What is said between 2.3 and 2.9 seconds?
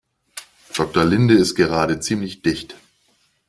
dicht.